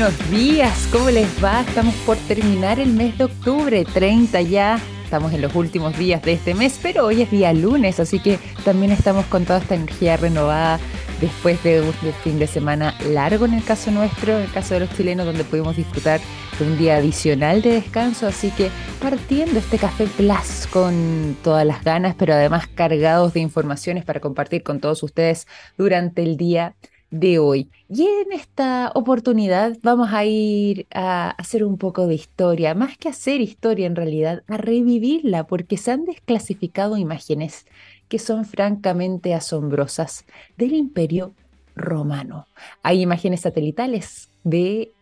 [0.00, 1.60] buenos días, ¿cómo les va?
[1.60, 4.80] Estamos por terminar el mes de octubre, 30 ya.
[5.04, 8.38] Estamos en los últimos días de este mes, pero hoy es día lunes, así que
[8.64, 10.80] también estamos con toda esta energía renovada
[11.20, 11.92] después de un
[12.24, 15.44] fin de semana largo en el caso nuestro, en el caso de los chilenos, donde
[15.44, 16.18] pudimos disfrutar
[16.58, 18.26] de un día adicional de descanso.
[18.26, 18.70] Así que
[19.02, 24.62] partiendo este café plus con todas las ganas, pero además cargados de informaciones para compartir
[24.62, 25.46] con todos ustedes
[25.76, 26.74] durante el día
[27.10, 27.70] de hoy.
[27.88, 33.08] Y en esta oportunidad vamos a ir a hacer un poco de historia, más que
[33.08, 37.66] hacer historia en realidad, a revivirla, porque se han desclasificado imágenes
[38.08, 40.24] que son francamente asombrosas
[40.56, 41.32] del imperio
[41.76, 42.46] romano.
[42.82, 44.92] Hay imágenes satelitales de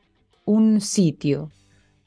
[0.44, 1.50] un sitio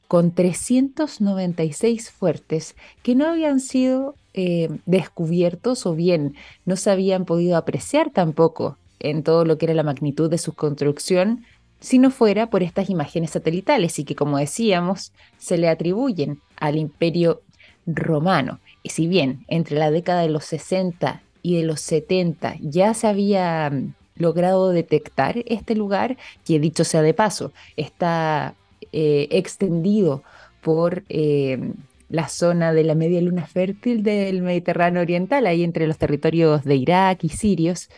[0.08, 6.34] con 396 fuertes que no habían sido eh, descubiertos o bien
[6.66, 10.54] no se habían podido apreciar tampoco en todo lo que era la magnitud de su
[10.54, 11.44] construcción,
[11.80, 16.76] si no fuera por estas imágenes satelitales y que, como decíamos, se le atribuyen al
[16.76, 17.42] imperio
[17.86, 18.60] romano.
[18.82, 23.08] Y si bien entre la década de los 60 y de los 70 ya se
[23.08, 28.54] había mm, logrado detectar este lugar, que dicho sea de paso, está
[28.92, 30.22] eh, extendido
[30.62, 31.72] por eh,
[32.08, 36.76] la zona de la media luna fértil del Mediterráneo Oriental, ahí entre los territorios de
[36.76, 37.88] Irak y sirios,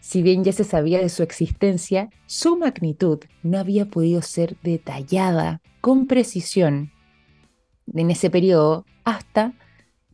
[0.00, 5.60] si bien ya se sabía de su existencia, su magnitud no había podido ser detallada
[5.80, 6.90] con precisión
[7.94, 9.52] en ese periodo hasta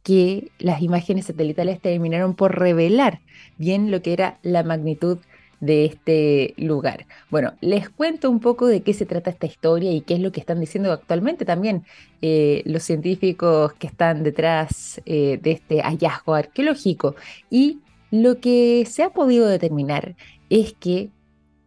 [0.03, 3.21] que las imágenes satelitales terminaron por revelar
[3.59, 5.19] bien lo que era la magnitud
[5.61, 7.07] de este lugar.
[7.31, 10.31] Bueno, les cuento un poco de qué se trata esta historia y qué es lo
[10.31, 11.85] que están diciendo actualmente también
[12.23, 17.17] eh, los científicos que están detrás eh, de este hallazgo arqueológico.
[17.51, 17.81] Y
[18.23, 20.17] lo que se ha podido determinar
[20.51, 21.11] es que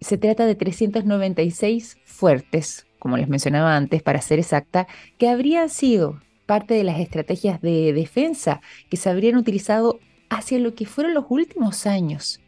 [0.01, 6.19] se trata de 396 fuertes, como les mencionaba antes, para ser exacta, que habrían sido
[6.45, 11.25] parte de las estrategias de defensa que se habrían utilizado hacia lo que fueron los
[11.29, 12.39] últimos años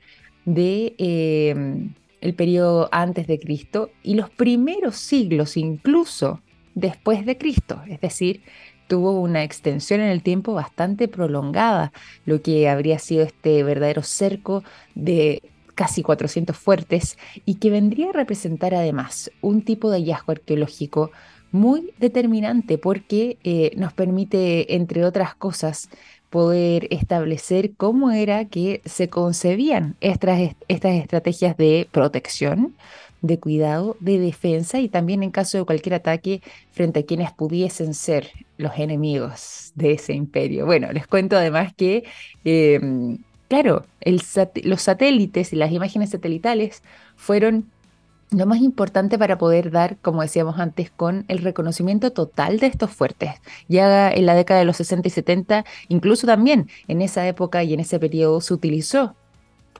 [0.45, 1.56] de eh,
[2.22, 6.41] el periodo antes de Cristo y los primeros siglos incluso
[6.73, 8.41] después de Cristo, es decir,
[8.91, 11.94] tuvo una extensión en el tiempo bastante prolongada,
[12.25, 14.66] lo que habría sido este verdadero cerco
[14.96, 15.41] de
[15.75, 21.12] casi 400 fuertes y que vendría a representar además un tipo de hallazgo arqueológico
[21.53, 25.88] muy determinante porque eh, nos permite, entre otras cosas,
[26.30, 32.75] poder establecer cómo era que se concebían estas, estas estrategias de protección,
[33.21, 37.93] de cuidado, de defensa y también en caso de cualquier ataque frente a quienes pudiesen
[37.93, 40.65] ser los enemigos de ese imperio.
[40.65, 42.03] Bueno, les cuento además que,
[42.43, 43.85] em, claro,
[44.63, 46.83] los satélites y las imágenes satelitales
[47.15, 47.65] fueron
[48.31, 52.89] lo más importante para poder dar, como decíamos antes, con el reconocimiento total de estos
[52.91, 53.31] fuertes.
[53.67, 57.73] Ya en la década de los 60 y 70, incluso también en esa época y
[57.73, 59.15] en ese periodo se utilizó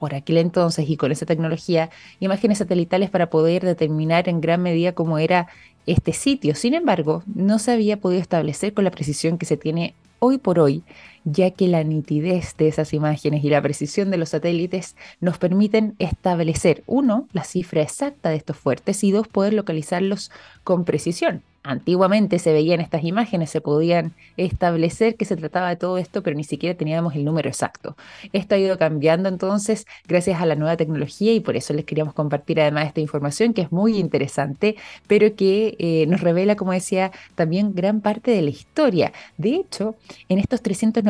[0.02, 4.96] por aquel entonces y con esa tecnología imágenes satelitales para poder determinar en gran medida
[4.96, 5.46] cómo era
[5.86, 6.56] este sitio.
[6.56, 10.58] Sin embargo, no se había podido establecer con la precisión que se tiene hoy por
[10.58, 10.82] hoy,
[11.24, 15.94] ya que la nitidez de esas imágenes y la precisión de los satélites nos permiten
[15.98, 20.30] establecer, uno, la cifra exacta de estos fuertes y dos, poder localizarlos
[20.64, 21.42] con precisión.
[21.64, 26.36] Antiguamente se veían estas imágenes, se podían establecer que se trataba de todo esto, pero
[26.36, 27.96] ni siquiera teníamos el número exacto.
[28.32, 32.14] Esto ha ido cambiando entonces gracias a la nueva tecnología y por eso les queríamos
[32.14, 34.74] compartir además esta información que es muy interesante,
[35.06, 39.12] pero que eh, nos revela, como decía, también gran parte de la historia.
[39.38, 39.94] De hecho,
[40.28, 40.62] en estos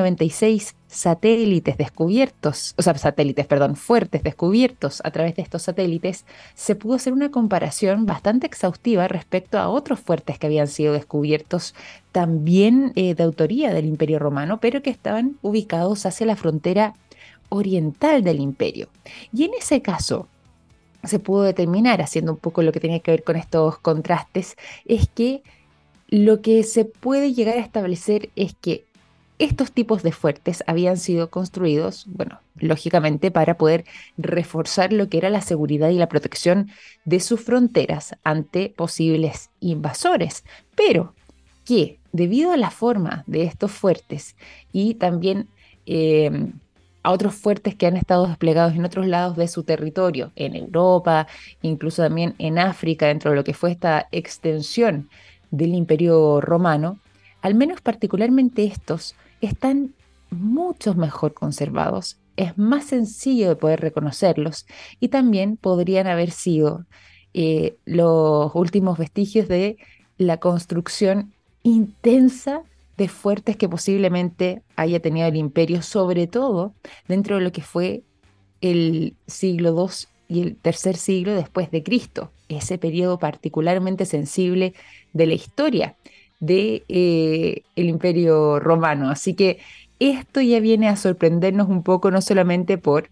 [0.03, 6.75] 396 satélites descubiertos, o sea, satélites, perdón, fuertes descubiertos a través de estos satélites, se
[6.75, 11.75] pudo hacer una comparación bastante exhaustiva respecto a otros fuertes que habían sido descubiertos
[12.13, 16.95] también eh, de autoría del Imperio Romano, pero que estaban ubicados hacia la frontera
[17.49, 18.89] oriental del imperio.
[19.33, 20.29] Y en ese caso,
[21.05, 25.09] se pudo determinar, haciendo un poco lo que tenía que ver con estos contrastes, es
[25.09, 25.43] que
[26.09, 28.85] lo que se puede llegar a establecer es que
[29.45, 33.85] estos tipos de fuertes habían sido construidos, bueno, lógicamente para poder
[34.17, 36.71] reforzar lo que era la seguridad y la protección
[37.05, 40.45] de sus fronteras ante posibles invasores,
[40.77, 41.15] pero
[41.65, 44.37] que debido a la forma de estos fuertes
[44.73, 45.49] y también
[45.87, 46.53] em,
[47.03, 51.27] a otros fuertes que han estado desplegados en otros lados de su territorio, en Europa,
[51.63, 55.09] incluso también en África, dentro de lo que fue esta extensión
[55.51, 57.01] del imperio romano,
[57.41, 59.17] al menos particularmente estos,
[59.47, 59.95] están
[60.31, 64.67] mucho mejor conservados, es más sencillo de poder reconocerlos
[64.99, 66.87] y también podrían haber sido
[67.35, 69.77] eh, los últimos vestigios de
[70.17, 72.63] la construcción intensa
[72.97, 76.75] de fuertes que posiblemente haya tenido el imperio, sobre todo
[77.09, 78.03] dentro de lo que fue
[78.61, 84.75] el siglo II y el tercer siglo después de Cristo, ese periodo particularmente sensible
[85.13, 85.97] de la historia
[86.43, 89.09] de, eh, el imperio romano.
[89.09, 89.61] Así que
[90.01, 93.09] esto ya viene a sorprendernos un poco, no solamente por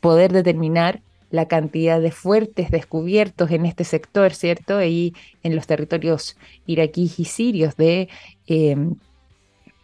[0.00, 1.00] poder determinar
[1.30, 4.82] la cantidad de fuertes descubiertos en este sector, ¿cierto?
[4.82, 6.36] Y en los territorios
[6.66, 8.08] iraquíes y sirios de
[8.46, 8.96] em,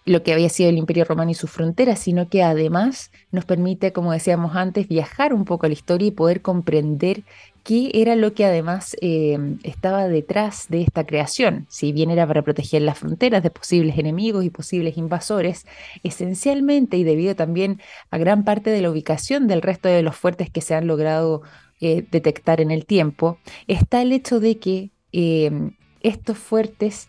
[0.06, 3.92] lo que había sido el Imperio Romano y sus fronteras, sino que además nos permite,
[3.92, 7.24] como decíamos antes, viajar un poco a la historia y poder comprender
[7.64, 11.66] qué era lo que además em, estaba detrás de esta creación.
[11.68, 15.66] Si bien era para proteger las fronteras de posibles enemigos y posibles invasores,
[16.04, 17.80] esencialmente y debido también
[18.12, 21.42] a gran parte de la ubicación del resto de los fuertes que se han logrado
[21.80, 27.08] eh, detectar en el tiempo, está el hecho de que em, estos fuertes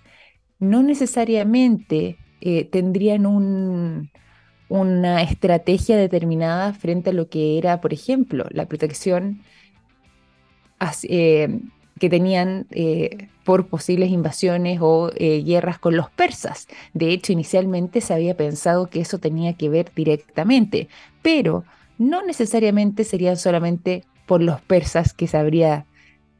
[0.57, 3.25] no necesariamente eh, tendrían
[4.69, 9.41] una estrategia determinada frente a lo que era, por ejemplo, la protección
[11.03, 11.59] eh,
[11.99, 16.67] que tenían eh, por posibles invasiones o guerras con los persas.
[16.93, 20.89] De hecho, inicialmente se había pensado que eso tenía que ver directamente,
[21.21, 21.63] pero
[21.97, 25.85] no necesariamente serían solamente por los persas que se habría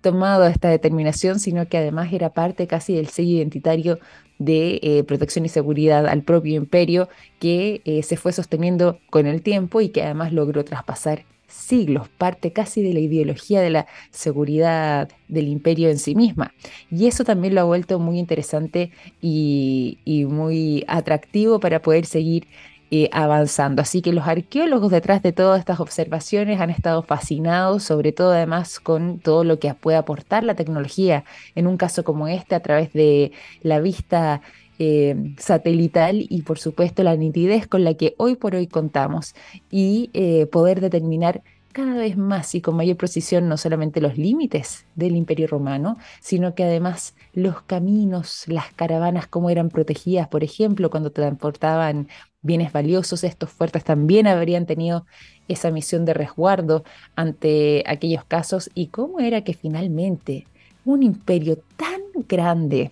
[0.01, 3.99] tomado esta determinación, sino que además era parte casi del sello identitario
[4.39, 7.09] de protección y seguridad al propio imperio
[7.39, 12.81] que se fue sosteniendo con el tiempo y que además logró traspasar siglos, parte casi
[12.81, 16.53] de la ideología de la seguridad del imperio en sí misma.
[16.91, 18.91] Y eso también lo ha vuelto muy interesante
[19.21, 19.97] y,
[20.29, 22.47] muy atractivo para poder seguir
[22.89, 23.81] eh, avanzando.
[23.81, 28.80] Así que los arqueólogos detrás de todas estas observaciones han estado fascinados, sobre todo además
[28.80, 31.25] con todo lo que puede aportar la tecnología
[31.56, 33.31] en un caso como este a través de
[33.62, 34.42] la vista
[34.80, 39.33] eh, satelital y por supuesto la nitidez con la que hoy por hoy contamos
[39.72, 41.42] y eh, poder determinar
[41.77, 46.56] cada vez más y con mayor precisión no solamente los límites del imperio romano, sino
[46.56, 52.07] que además los caminos, las caravanas, cómo eran protegidas, por ejemplo, cuando transportaban
[52.41, 55.06] bienes valiosos, estos fuertes también habrían tenido
[55.47, 56.83] esa misión de resguardo
[57.15, 60.47] ante aquellos casos y cómo era que finalmente
[60.83, 62.91] un imperio tan grande,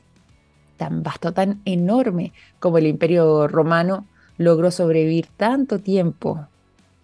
[0.78, 4.06] tan vasto, tan enorme como el imperio romano
[4.38, 6.48] logró sobrevivir tanto tiempo,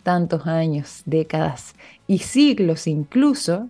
[0.03, 1.75] tantos años, décadas
[2.07, 3.69] y siglos incluso,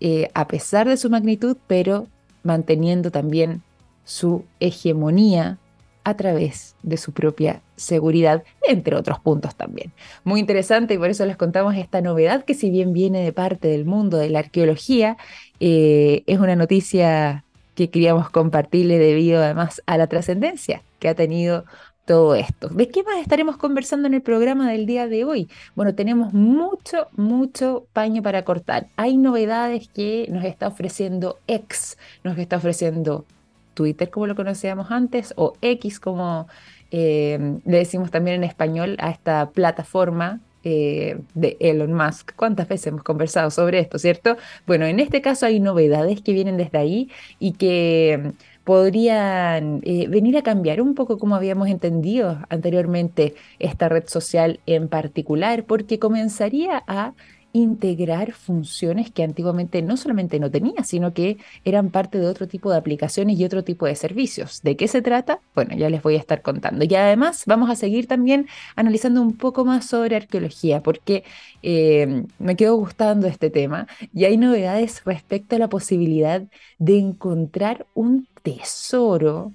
[0.00, 2.06] eh, a pesar de su magnitud, pero
[2.42, 3.62] manteniendo también
[4.04, 5.58] su hegemonía
[6.04, 9.92] a través de su propia seguridad, entre otros puntos también.
[10.22, 13.66] Muy interesante y por eso les contamos esta novedad que si bien viene de parte
[13.66, 15.16] del mundo de la arqueología,
[15.58, 17.42] eh, es una noticia
[17.74, 21.64] que queríamos compartirle debido además a la trascendencia que ha tenido
[22.06, 22.68] todo esto.
[22.68, 25.50] ¿De qué más estaremos conversando en el programa del día de hoy?
[25.74, 28.86] Bueno, tenemos mucho, mucho paño para cortar.
[28.96, 33.26] Hay novedades que nos está ofreciendo X, nos está ofreciendo
[33.74, 36.46] Twitter como lo conocíamos antes, o X como
[36.90, 42.34] eh, le decimos también en español a esta plataforma eh, de Elon Musk.
[42.36, 44.36] ¿Cuántas veces hemos conversado sobre esto, cierto?
[44.66, 47.10] Bueno, en este caso hay novedades que vienen desde ahí
[47.40, 48.32] y que
[48.66, 54.88] podrían eh, venir a cambiar un poco como habíamos entendido anteriormente esta red social en
[54.88, 57.14] particular, porque comenzaría a
[57.52, 62.72] integrar funciones que antiguamente no solamente no tenía, sino que eran parte de otro tipo
[62.72, 64.62] de aplicaciones y otro tipo de servicios.
[64.62, 65.40] ¿De qué se trata?
[65.54, 66.84] Bueno, ya les voy a estar contando.
[66.84, 71.22] Y además vamos a seguir también analizando un poco más sobre arqueología, porque
[71.62, 76.42] eh, me quedó gustando este tema y hay novedades respecto a la posibilidad
[76.78, 79.52] de encontrar un tesoro,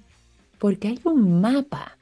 [0.58, 1.96] porque hay un mapa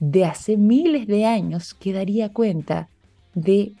[0.00, 2.88] de hace miles de años que daría cuenta
[3.34, 3.74] de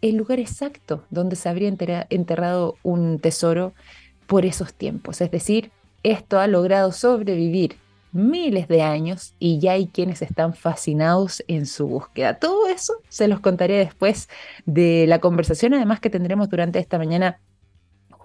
[0.00, 1.68] el lugar exacto donde se habría
[2.08, 3.74] enterrado un tesoro
[4.26, 5.20] por esos tiempos.
[5.20, 5.70] Es decir,
[6.02, 7.76] esto ha logrado sobrevivir
[8.12, 12.38] miles de años y ya hay quienes están fascinados en su búsqueda.
[12.38, 14.30] Todo eso se los contaré después
[14.64, 17.40] de la conversación, además que tendremos durante esta mañana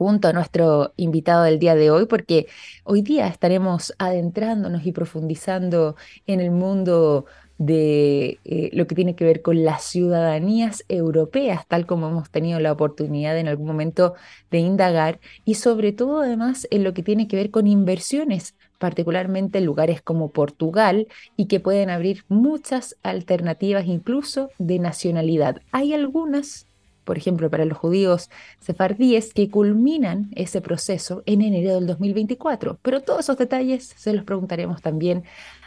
[0.01, 2.48] junto a nuestro invitado del día de hoy, porque
[2.86, 7.27] hoy día estaremos adentrándonos y profundizando en el mundo
[7.60, 12.60] de eh, lo que tiene que ver con las ciudadanías europeas, tal como hemos tenido
[12.60, 14.15] la oportunidad en algún momento
[14.50, 19.60] de indagar, y sobre todo además en lo que tiene que ver con inversiones, particularmente
[19.60, 25.62] en lugares como Portugal, y que pueden abrir muchas alternativas incluso de nacionalidad.
[25.72, 26.65] Hay algunas
[27.03, 28.29] por ejemplo, para los judíos
[28.60, 32.79] sefardíes, que culminan ese proceso en enero del 2024.
[32.81, 35.24] Pero todos esos detalles se los preguntaremos también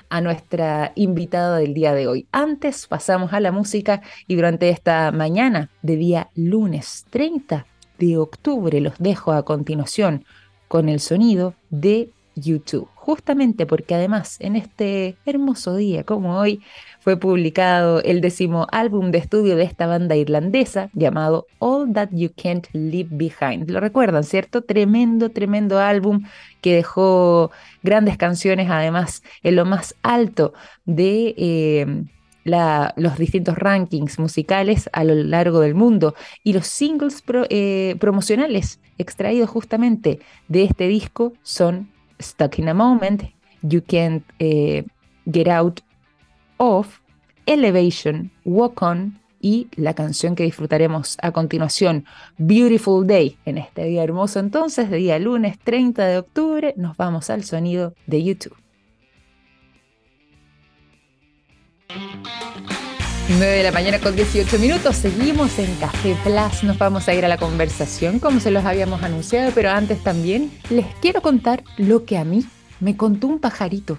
[0.09, 2.27] a nuestra invitada del día de hoy.
[2.33, 7.67] Antes pasamos a la música y durante esta mañana de día lunes 30
[7.99, 10.25] de octubre los dejo a continuación
[10.69, 12.89] con el sonido de YouTube.
[12.95, 16.63] Justamente porque además en este hermoso día como hoy
[17.05, 22.31] fue publicado el décimo álbum de estudio de esta banda irlandesa llamado All That You
[22.35, 23.71] Can't Leave Behind.
[23.71, 24.63] Lo recuerdan, ¿cierto?
[24.63, 26.25] Tremendo, tremendo álbum
[26.63, 27.51] que dejó
[27.83, 30.55] grandes canciones además en lo más alto
[30.87, 31.35] de...
[31.37, 32.05] Eh,
[32.47, 39.49] los distintos rankings musicales a lo largo del mundo y los singles eh, promocionales extraídos
[39.49, 41.89] justamente de este disco son
[42.21, 43.23] Stuck in a Moment,
[43.63, 44.85] You Can't eh,
[45.25, 45.81] Get Out
[46.57, 47.01] of,
[47.47, 52.07] Elevation, Walk On y la canción que disfrutaremos a continuación,
[52.39, 53.37] Beautiful Day.
[53.45, 57.95] En este día hermoso entonces, de día lunes 30 de octubre, nos vamos al sonido
[58.07, 58.57] de YouTube.
[63.29, 67.25] 9 de la mañana con 18 minutos, seguimos en Café Plus, nos vamos a ir
[67.25, 72.05] a la conversación como se los habíamos anunciado, pero antes también les quiero contar lo
[72.05, 72.45] que a mí
[72.81, 73.99] me contó un pajarito.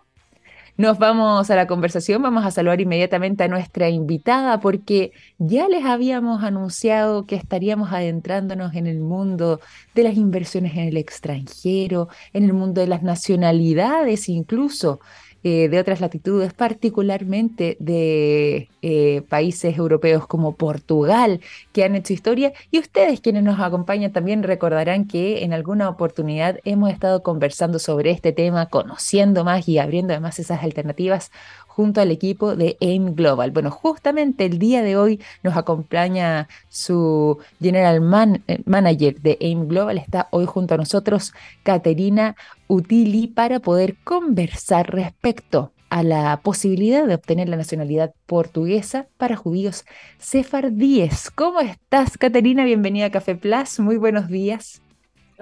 [0.81, 5.85] Nos vamos a la conversación, vamos a saludar inmediatamente a nuestra invitada porque ya les
[5.85, 9.59] habíamos anunciado que estaríamos adentrándonos en el mundo
[9.93, 14.99] de las inversiones en el extranjero, en el mundo de las nacionalidades incluso.
[15.43, 22.53] Eh, de otras latitudes, particularmente de eh, países europeos como Portugal, que han hecho historia.
[22.69, 28.11] Y ustedes quienes nos acompañan también recordarán que en alguna oportunidad hemos estado conversando sobre
[28.11, 31.31] este tema, conociendo más y abriendo además esas alternativas
[31.75, 33.51] junto al equipo de AIM Global.
[33.51, 38.01] Bueno, justamente el día de hoy nos acompaña su General
[38.47, 42.35] eh, Manager de AIM Global, está hoy junto a nosotros, Caterina
[42.67, 49.85] Utili, para poder conversar respecto a la posibilidad de obtener la nacionalidad portuguesa para judíos
[50.19, 51.31] sefardíes.
[51.31, 52.65] ¿Cómo estás, Caterina?
[52.65, 53.79] Bienvenida a Café Plus.
[53.79, 54.81] Muy buenos días.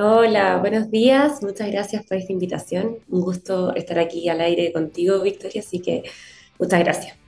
[0.01, 1.43] Hola, buenos días.
[1.43, 2.99] Muchas gracias por esta invitación.
[3.09, 6.03] Un gusto estar aquí al aire contigo, Victoria, así que
[6.57, 7.18] muchas gracias.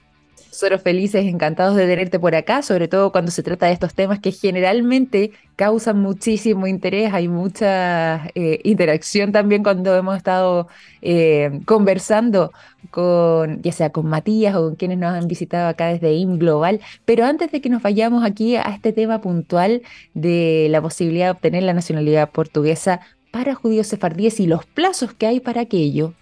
[0.52, 4.20] Nosotros felices, encantados de tenerte por acá, sobre todo cuando se trata de estos temas
[4.20, 10.68] que generalmente causan muchísimo interés, hay mucha eh, interacción también cuando hemos estado
[11.00, 12.52] eh, conversando
[12.90, 16.80] con, ya sea con Matías o con quienes nos han visitado acá desde IM Global.
[17.06, 19.80] Pero antes de que nos vayamos aquí a este tema puntual
[20.12, 25.26] de la posibilidad de obtener la nacionalidad portuguesa para judíos sefardíes y los plazos que
[25.26, 26.12] hay para aquello,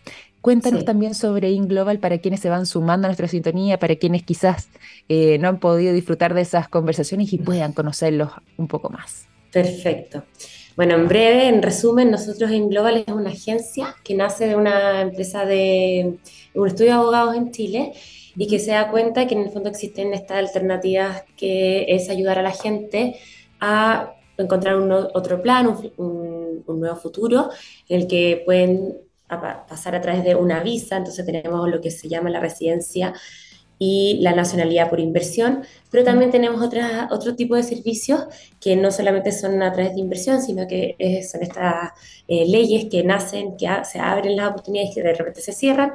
[0.40, 4.70] Cuéntanos también sobre InGlobal para quienes se van sumando a nuestra sintonía, para quienes quizás
[5.08, 9.28] eh, no han podido disfrutar de esas conversaciones y puedan conocerlos un poco más.
[9.52, 10.24] Perfecto.
[10.76, 15.44] Bueno, en breve, en resumen, nosotros InGlobal es una agencia que nace de una empresa
[15.44, 16.18] de
[16.54, 17.92] un estudio de abogados en Chile
[18.34, 22.38] y que se da cuenta que en el fondo existen estas alternativas que es ayudar
[22.38, 23.16] a la gente
[23.60, 27.50] a encontrar un otro plan, un, un nuevo futuro
[27.88, 31.90] en el que pueden a pasar a través de una visa, entonces tenemos lo que
[31.90, 33.14] se llama la residencia
[33.78, 38.24] y la nacionalidad por inversión, pero también tenemos otra, otro tipo de servicios
[38.60, 40.96] que no solamente son a través de inversión, sino que
[41.30, 41.92] son estas
[42.28, 45.94] eh, leyes que nacen, que se abren las oportunidades que de repente se cierran,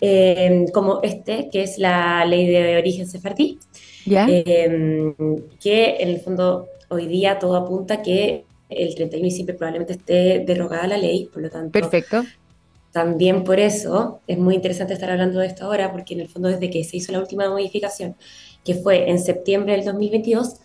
[0.00, 3.58] eh, como este, que es la ley de origen sefardí,
[4.06, 5.14] eh,
[5.60, 10.44] que en el fondo hoy día todo apunta que el 31 de diciembre probablemente esté
[10.46, 12.24] derogada la ley, por lo tanto, Perfecto.
[12.92, 16.48] También por eso es muy interesante estar hablando de esto ahora, porque en el fondo
[16.48, 18.16] desde que se hizo la última modificación,
[18.64, 20.56] que fue en septiembre del 2022,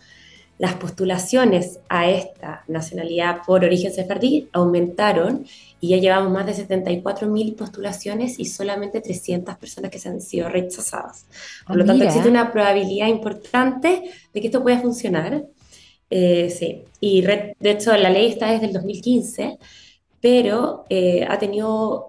[0.58, 5.44] las postulaciones a esta nacionalidad por origen sefardí aumentaron
[5.80, 10.48] y ya llevamos más de 74.000 postulaciones y solamente 300 personas que se han sido
[10.48, 11.26] rechazadas.
[11.66, 14.02] Por lo ah, tanto, existe una probabilidad importante
[14.32, 15.44] de que esto pueda funcionar.
[16.08, 19.58] Eh, sí, y de hecho la ley está desde el 2015,
[20.20, 22.08] pero eh, ha tenido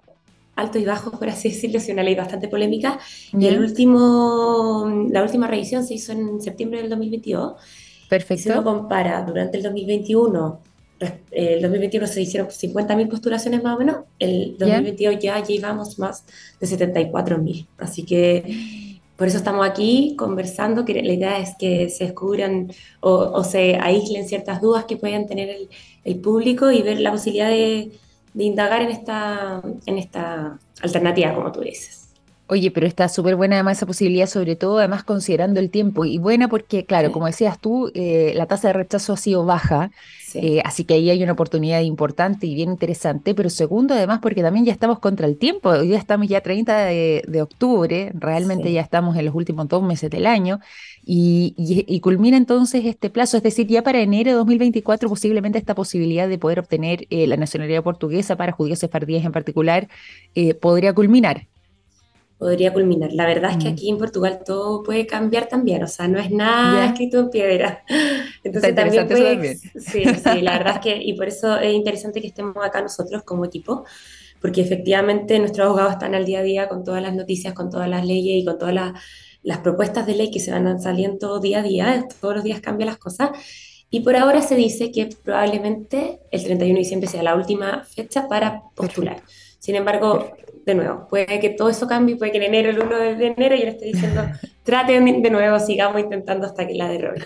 [0.56, 2.98] altos y bajos, por así decirlo, es una ley bastante polémica.
[3.38, 7.54] Y el último, la última revisión se hizo en septiembre del 2022
[8.08, 8.42] Perfecto.
[8.42, 10.60] si uno compara durante el 2021,
[11.30, 16.24] el 2021 se hicieron 50.000 postulaciones más o menos, el 2022 ya llevamos más
[16.58, 17.66] de 74.000.
[17.78, 22.70] Así que por eso estamos aquí conversando, que la idea es que se descubran
[23.00, 25.48] o, se aíslen ciertas dudas que puedan tener
[26.04, 27.90] el, público y ver la posibilidad de,
[28.36, 32.05] de, indagar en esta, en esta alternativa, como tú dices.
[32.48, 36.04] Oye, pero está súper buena además esa posibilidad, sobre todo además considerando el tiempo.
[36.04, 39.90] Y buena porque, claro, como decías tú, eh, la tasa de rechazo ha sido baja,
[40.34, 43.34] eh, así que ahí hay una oportunidad importante y bien interesante.
[43.34, 45.70] Pero segundo, además, porque también ya estamos contra el tiempo.
[45.70, 50.08] Hoy ya estamos ya 30 de, octubre, realmente ya estamos en los últimos dos meses
[50.08, 50.60] del año.
[51.04, 56.28] Y, culmina entonces este plazo, es decir, ya para enero de 2024 posiblemente esta posibilidad
[56.28, 59.88] de poder obtener eh, la nacionalidad portuguesa para judíos sefardíes en particular
[60.60, 61.46] podría culminar
[62.38, 63.12] podría culminar.
[63.12, 63.72] La verdad es que mm.
[63.72, 67.84] aquí en Portugal todo puede cambiar también, o sea, no es nada escrito en piedra.
[68.44, 69.56] Entonces también puede...
[69.56, 73.22] Sí, sí, la verdad es que, y por eso es interesante que estemos acá nosotros
[73.22, 73.84] como equipo,
[74.40, 77.88] porque efectivamente nuestros abogados están al día a día con todas las noticias, con todas
[77.88, 78.92] las leyes y con todas las,
[79.42, 82.88] las propuestas de ley que se van saliendo día a día, todos los días cambian
[82.88, 83.30] las cosas.
[83.88, 88.28] Y por ahora se dice que probablemente el 31 de diciembre sea la última fecha
[88.28, 89.22] para postular.
[89.66, 90.30] Sin embargo,
[90.64, 93.56] de nuevo, puede que todo eso cambie, puede que en enero, el 1 de enero,
[93.56, 94.22] yo le esté diciendo,
[94.66, 97.24] traten de nuevo, sigamos intentando hasta que la derroten.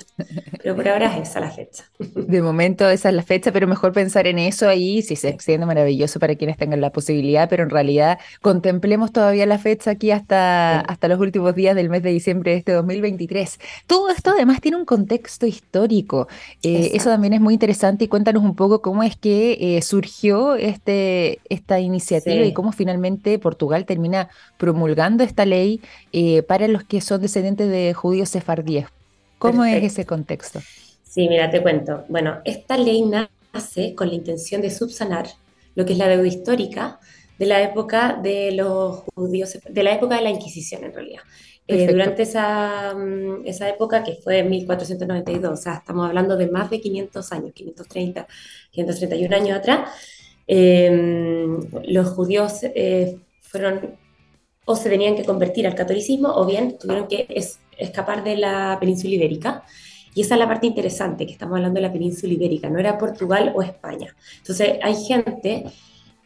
[0.63, 1.85] Pero por ahora es esa la fecha.
[1.99, 5.65] De momento esa es la fecha, pero mejor pensar en eso ahí, si se extiende
[5.65, 10.81] maravilloso para quienes tengan la posibilidad, pero en realidad contemplemos todavía la fecha aquí hasta,
[10.81, 13.59] hasta los últimos días del mes de diciembre de este 2023.
[13.87, 16.29] Todo esto además tiene un contexto histórico.
[16.63, 20.57] Eh, eso también es muy interesante y cuéntanos un poco cómo es que eh, surgió
[20.57, 24.29] este, esta iniciativa y cómo finalmente Portugal termina
[24.59, 25.81] promulgando esta ley
[26.13, 28.87] eh, para los que son de judíos sefardíes.
[29.39, 30.61] ¿Cómo es ese contexto?
[31.03, 32.05] Sí, mira, te cuento.
[32.09, 35.27] Bueno, esta ley nace con la intención de subsanar
[35.75, 37.01] lo que es la deuda histórica
[37.39, 41.23] de la época de los judíos, de la época de la Inquisición en realidad.
[41.67, 46.69] Eh, durante esa, mm, esa época que fue 1492, o sea, estamos hablando de más
[46.69, 48.27] de 500 años, 530,
[48.73, 49.89] 531 años atrás,
[50.47, 53.97] eh, los judíos eh, fueron
[54.65, 57.27] o se tenían que convertir al catolicismo o bien tuvieron que
[57.79, 59.65] escapar de la península ibérica.
[60.15, 62.99] Y esa es la parte interesante, que estamos hablando de la península ibérica, no era
[62.99, 64.15] Portugal o España.
[64.39, 65.65] Entonces hay gente,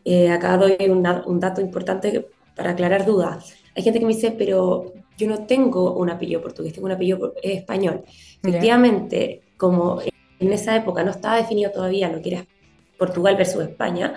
[0.05, 4.93] eh, acá doy un dato importante para aclarar dudas, hay gente que me dice, pero
[5.19, 8.05] yo no tengo un apellido portugués, tengo un apellido español.
[8.43, 10.01] Efectivamente, como
[10.39, 12.47] en esa época no estaba definido todavía lo que era
[12.99, 14.15] Portugal versus España,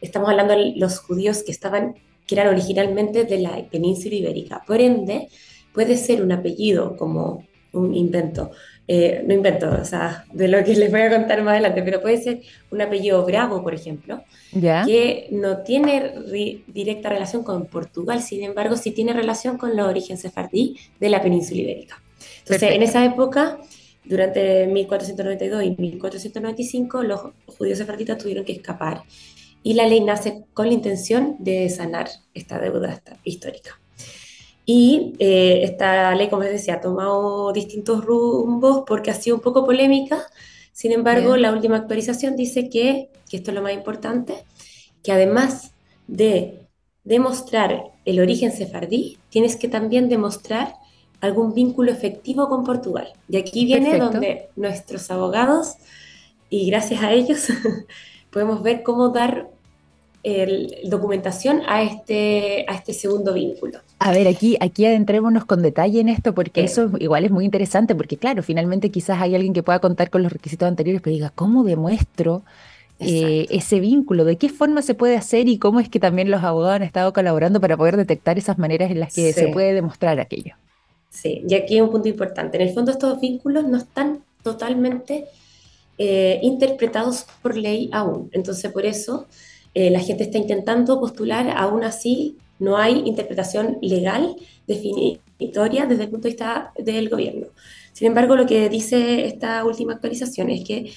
[0.00, 1.94] estamos hablando de los judíos que estaban
[2.26, 4.62] que eran originalmente de la península ibérica.
[4.66, 5.28] Por ende,
[5.72, 8.50] puede ser un apellido como un invento,
[8.86, 12.00] eh, no invento, o sea, de lo que les voy a contar más adelante, pero
[12.00, 16.12] puede ser un apellido Bravo, por ejemplo, que no tiene
[16.66, 21.22] directa relación con Portugal, sin embargo, sí tiene relación con la origen sefardí de la
[21.22, 22.02] península ibérica.
[22.40, 23.58] Entonces, en esa época,
[24.04, 29.02] durante 1492 y 1495, los judíos sefarditas tuvieron que escapar
[29.62, 33.80] y la ley nace con la intención de sanar esta deuda histórica.
[34.64, 39.42] Y eh, esta ley, como les decía, ha tomado distintos rumbos porque ha sido un
[39.42, 40.22] poco polémica.
[40.72, 44.44] Sin embargo, la última actualización dice que, que esto es lo más importante,
[45.02, 45.72] que además
[46.06, 46.60] de
[47.04, 50.74] demostrar el origen sefardí, tienes que también demostrar
[51.20, 53.12] algún vínculo efectivo con Portugal.
[53.28, 55.76] Y aquí viene donde nuestros abogados,
[56.50, 57.48] y gracias a ellos,
[58.30, 59.48] podemos ver cómo dar
[60.22, 63.80] el, documentación a este, a este segundo vínculo.
[63.98, 67.94] A ver, aquí, aquí adentrémonos con detalle en esto, porque eso igual es muy interesante,
[67.94, 71.32] porque claro, finalmente quizás hay alguien que pueda contar con los requisitos anteriores, pero diga,
[71.34, 72.42] ¿cómo demuestro
[73.00, 74.24] eh, ese vínculo?
[74.24, 77.12] ¿De qué forma se puede hacer y cómo es que también los abogados han estado
[77.12, 80.54] colaborando para poder detectar esas maneras en las que se puede demostrar aquello?
[81.10, 82.56] Sí, y aquí hay un punto importante.
[82.56, 85.26] En el fondo estos vínculos no están totalmente
[85.98, 88.30] eh, interpretados por ley aún.
[88.32, 89.26] Entonces, por eso
[89.74, 96.10] eh, la gente está intentando postular, aún así no hay interpretación legal definitoria desde el
[96.10, 97.48] punto de vista del gobierno.
[97.92, 100.92] Sin embargo, lo que dice esta última actualización es que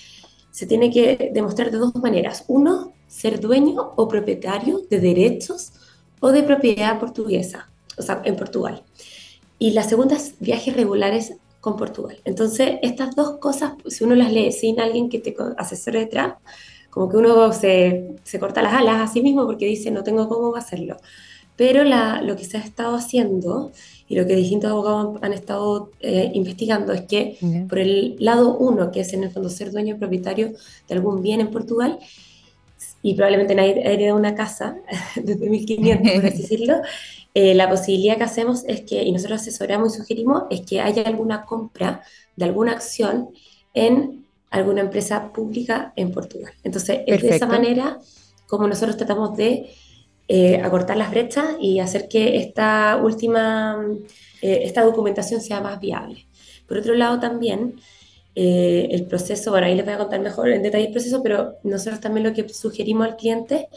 [0.52, 2.46] se tiene que demostrar de dos maneras.
[2.48, 5.74] Uno, ser dueño o propietario de derechos
[6.20, 8.84] o de propiedad portuguesa, o sea, en Portugal.
[9.58, 12.18] Y la segunda es viajes regulares con Portugal.
[12.26, 16.36] Entonces, estas dos cosas, si uno las lee sin alguien que te asesore detrás,
[16.96, 20.30] como que uno se, se, corta las alas a sí mismo porque dice no tengo
[20.30, 20.96] cómo hacerlo.
[21.58, 23.74] Pero la, lo que se ha estado haciendo
[24.08, 28.92] y lo que distintos abogados han, estado eh, investigando es que por el lado uno,
[28.92, 30.54] que es en el fondo ser dueño propietario
[30.88, 32.00] de algún bien en Portugal,
[33.02, 34.78] y probablemente nadie heredado una casa
[35.22, 36.76] desde 1500, por así decirlo,
[37.34, 41.04] eh, la posibilidad que hacemos es que, y nosotros asesoramos y sugerimos, es que haya
[41.04, 42.04] alguna compra
[42.38, 43.30] de alguna acción
[43.74, 44.25] en
[44.56, 46.54] alguna empresa pública en Portugal.
[46.64, 48.00] Entonces, es de esa manera
[48.48, 49.72] como nosotros tratamos de
[50.28, 53.84] eh, acortar las brechas y hacer que esta última,
[54.42, 56.28] eh, esta documentación sea más viable.
[56.68, 57.76] Por otro lado, también
[58.36, 61.56] eh, el proceso, bueno, ahí les voy a contar mejor en detalle el proceso, pero
[61.64, 63.70] nosotros también lo que sugerimos al cliente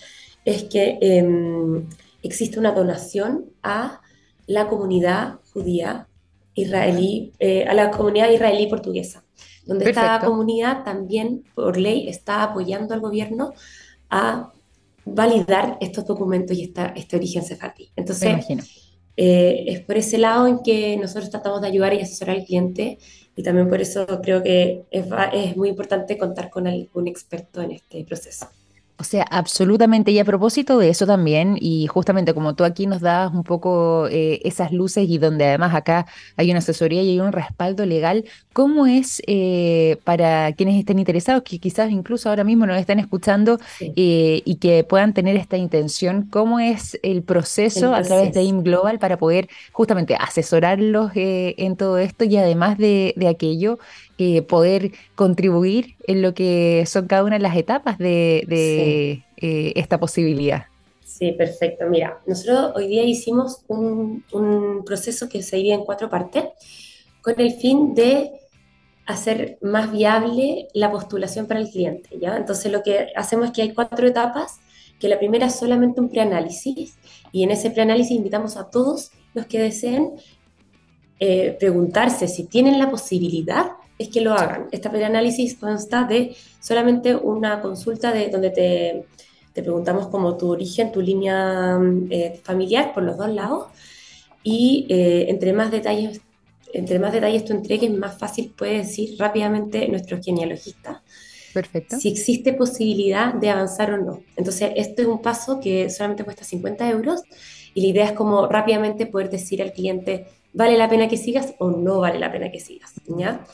[0.44, 1.84] es que eh,
[2.22, 4.00] existe una donación a
[4.46, 6.08] la comunidad judía
[6.54, 9.24] israelí, eh, a la comunidad israelí portuguesa,
[9.68, 13.52] donde esta comunidad también por ley está apoyando al gobierno
[14.08, 14.50] a
[15.04, 17.90] validar estos documentos y esta, este origen sefardí.
[17.94, 18.46] Entonces,
[19.14, 22.98] es por ese lado en que nosotros tratamos de ayudar y asesorar al cliente
[23.36, 27.72] y también por eso creo que es, es muy importante contar con algún experto en
[27.72, 28.48] este proceso.
[29.00, 30.10] O sea, absolutamente.
[30.10, 34.08] Y a propósito de eso también, y justamente como tú aquí nos das un poco
[34.10, 36.06] eh, esas luces y donde además acá
[36.36, 41.44] hay una asesoría y hay un respaldo legal, ¿cómo es eh, para quienes estén interesados,
[41.44, 46.24] que quizás incluso ahora mismo nos estén escuchando eh, y que puedan tener esta intención,
[46.28, 51.98] cómo es el proceso, a través de IM Global para poder justamente asesorarlos en todo
[51.98, 53.78] esto y además de, de aquello,
[54.20, 60.00] eh, poder contribuir en lo que son cada una de las etapas de, eh, esta
[60.00, 60.64] posibilidad.
[61.04, 61.86] Sí, perfecto.
[61.88, 64.24] Mira, nosotros hoy día hicimos un,
[64.84, 66.46] proceso que se divide en cuatro partes
[67.22, 68.32] con el fin de
[69.06, 72.10] hacer más viable la postulación para el cliente.
[72.20, 72.36] ¿ya?
[72.36, 74.58] Entonces lo que hacemos es que hay cuatro etapas,
[74.98, 76.98] que la primera es solamente un preanálisis
[77.30, 80.14] y en ese preanálisis invitamos a todos los que deseen
[81.20, 84.68] eh, preguntarse si tienen la posibilidad es que lo hagan.
[84.70, 89.04] Esta preanálisis consta de solamente una consulta de donde te,
[89.52, 91.78] te preguntamos como tu origen, tu línea
[92.10, 93.66] eh, familiar por los dos lados
[94.42, 96.20] y eh, entre más detalles
[96.72, 101.02] entre más detalles tú entregues, más fácil puede decir rápidamente nuestro genealogista
[101.52, 101.98] Perfecto.
[101.98, 104.22] si existe posibilidad de avanzar o no.
[104.36, 107.22] Entonces, este es un paso que solamente cuesta 50 euros
[107.74, 111.54] y la idea es como rápidamente poder decir al cliente, ¿vale la pena que sigas
[111.58, 112.92] o no vale la pena que sigas?
[113.06, 113.44] ¿ya?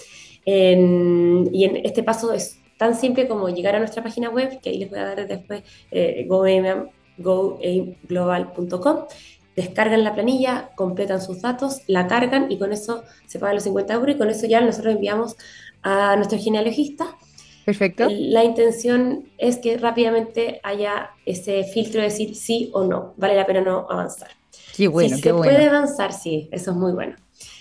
[0.46, 4.78] Y en este paso es tan simple como llegar a nuestra página web, que ahí
[4.78, 9.04] les voy a dar después, eh, goaimglobal.com,
[9.56, 13.94] descargan la planilla, completan sus datos, la cargan y con eso se pagan los 50
[13.94, 15.36] euros y con eso ya nosotros enviamos
[15.82, 17.16] a nuestro genealogista.
[17.64, 18.08] Perfecto.
[18.10, 23.46] La intención es que rápidamente haya ese filtro de decir sí o no, vale la
[23.46, 24.28] pena no avanzar.
[24.76, 27.16] Qué bueno, si se puede avanzar, sí, eso es muy bueno.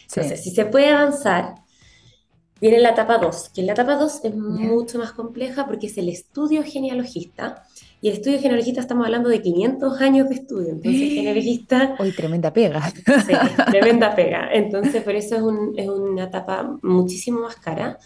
[0.09, 1.62] Entonces, si se puede avanzar,
[2.63, 6.07] Viene la etapa 2, que la etapa 2 es mucho más compleja porque es el
[6.07, 7.65] estudio genealogista.
[7.99, 10.69] Y el estudio genealogista estamos hablando de 500 años de estudio.
[10.69, 11.97] Entonces, genealogista.
[11.99, 12.89] Hoy, tremenda pega.
[12.89, 13.33] Sí,
[13.69, 14.47] tremenda pega.
[14.53, 17.99] Entonces, por eso es, un, es, una etapa muchísimo más cara.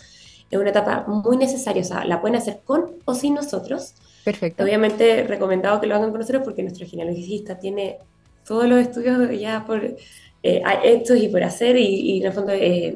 [0.50, 1.84] Es una etapa muy necesaria.
[1.84, 3.94] O sea, la pueden hacer con o sin nosotros.
[4.24, 4.64] Perfecto.
[4.64, 8.00] Obviamente, recomendado que lo hagan con nosotros porque nuestro genealogista tiene
[8.44, 11.78] todos los estudios ya por eh, hechos y por hacer.
[11.78, 12.54] Y, y en el fondo.
[12.54, 12.96] Eh,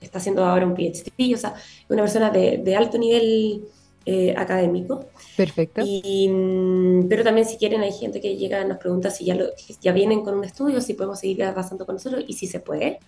[0.00, 1.54] está haciendo ahora un PhD, o sea,
[1.88, 3.64] una persona de, de alto nivel
[4.06, 5.04] eh, académico.
[5.36, 5.82] Perfecto.
[5.84, 9.46] Y, mm, pero también si quieren hay gente que llega nos pregunta si ya, lo,
[9.82, 13.00] ya vienen con un estudio, si podemos seguir avanzando con nosotros y si se puede.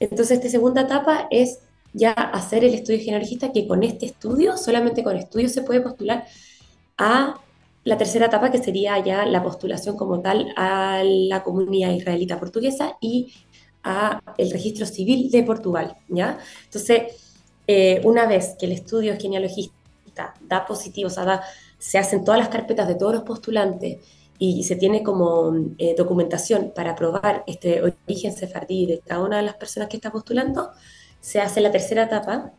[0.00, 1.60] Entonces, esta segunda etapa es
[1.92, 6.24] ya hacer el estudio genealogista, que con este estudio, solamente con estudio se puede postular
[6.98, 7.40] a
[7.84, 12.96] la tercera etapa, que sería ya la postulación como tal a la comunidad israelita portuguesa
[13.00, 13.32] y
[13.84, 16.38] a el registro civil de Portugal, ¿ya?
[16.64, 21.42] Entonces, eh, una vez que el estudio genealogista da positivo, o sea,
[21.78, 23.98] se hacen todas las carpetas de todos los postulantes
[24.38, 29.44] y se tiene como eh, documentación para probar este origen sefardí de cada una de
[29.44, 30.70] las personas que está postulando,
[31.20, 32.52] se hace la tercera etapa,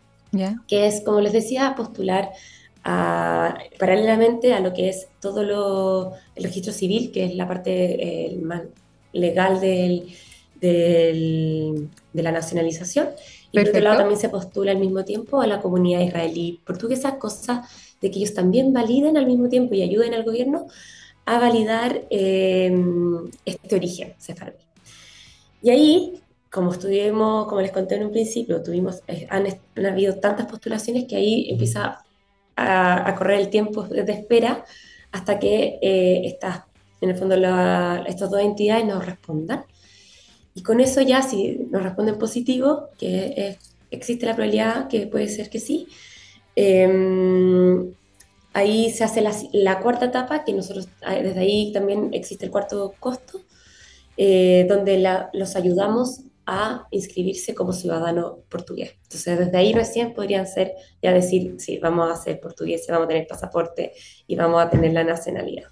[0.68, 2.32] que es, como les decía, postular
[2.84, 8.40] paralelamente a lo que es todo lo, el registro civil, que es la parte eh,
[8.42, 8.64] más
[9.14, 10.08] legal del,
[10.63, 13.10] de la nacionalización.
[13.52, 17.19] Y por otro lado también se postula al mismo tiempo a la comunidad israelí portuguesa,
[17.19, 17.67] cosa
[18.02, 20.67] de que ellos también validen al mismo tiempo y ayuden al gobierno
[21.26, 24.63] a validar em, este origen sefardí.
[25.62, 26.21] Y ahí,
[26.52, 29.45] como estuvimos, como les conté en un principio, tuvimos, eh, han,
[29.86, 32.04] habido tantas postulaciones que ahí empieza
[32.56, 34.65] a, correr el tiempo de espera
[35.12, 36.63] hasta que eh, estas
[37.04, 37.36] en el fondo
[38.08, 39.65] estas dos entidades nos respondan.
[40.56, 43.58] Y con eso ya, si nos responden positivo, que
[43.92, 45.88] existe la probabilidad que puede ser que sí,
[46.56, 47.94] em,
[48.54, 52.94] ahí se hace la, cuarta etapa, que nosotros, ah, desde ahí también existe el cuarto
[53.00, 53.42] costo,
[54.18, 58.96] eh, donde los ayudamos a inscribirse como ciudadano portugués.
[59.04, 63.08] Entonces, desde ahí recién podrían ser, ya decir, sí, vamos a ser portugueses, vamos a
[63.08, 63.94] tener pasaporte
[64.28, 65.70] y vamos a tener la nacionalidad.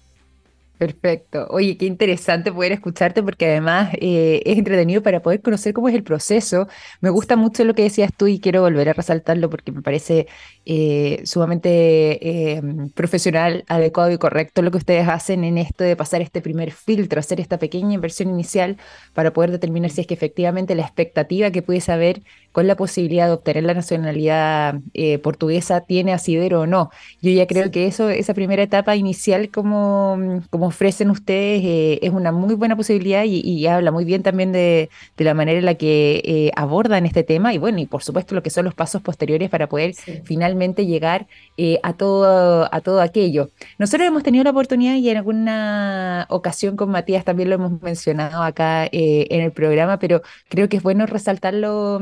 [0.82, 1.46] Perfecto.
[1.50, 5.94] Oye, qué interesante poder escucharte porque además eh, es entretenido para poder conocer cómo es
[5.94, 6.66] el proceso.
[7.00, 10.26] Me gusta mucho lo que decías tú y quiero volver a resaltarlo porque me parece
[10.66, 12.62] eh, sumamente eh,
[12.96, 17.20] profesional, adecuado y correcto lo que ustedes hacen en esto de pasar este primer filtro,
[17.20, 18.76] hacer esta pequeña inversión inicial
[19.14, 23.26] para poder determinar si es que efectivamente la expectativa que puedes haber con la posibilidad
[23.28, 24.80] de obtener la nacionalidad
[25.22, 26.90] portuguesa tiene asidero o no.
[27.22, 32.10] Yo ya creo que eso, esa primera etapa inicial como, como ofrecen ustedes eh, es
[32.10, 36.22] una muy buena posibilidad y, habla muy bien también de, la manera en la que
[36.24, 39.50] eh, abordan este tema y bueno, y por supuesto lo que son los pasos posteriores
[39.50, 43.50] para poder finalmente llegar eh, a, todo, a todo aquello.
[43.78, 48.42] Nosotros hemos tenido la oportunidad y en alguna ocasión con Matías también lo hemos mencionado
[48.42, 52.00] acá en el programa, pero creo que es bueno resaltarlo,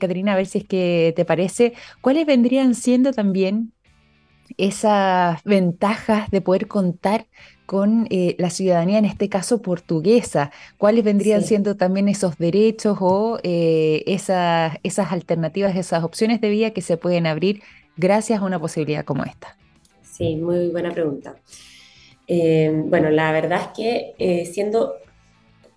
[0.00, 1.74] Caterina, a ver si es que te parece.
[2.00, 3.72] ¿Cuáles vendrían siendo también
[4.56, 7.26] esas ventajas de poder contar
[7.72, 10.50] con eh, la ciudadanía, en este caso portuguesa.
[10.76, 16.72] ¿Cuáles vendrían siendo también esos derechos o eh, esas, esas alternativas, esas opciones de vida
[16.72, 17.62] que se pueden abrir
[17.96, 19.56] gracias a una posibilidad como esta?
[20.02, 21.36] Sí, muy buena pregunta.
[22.26, 24.96] Eh, bueno, la verdad es que siendo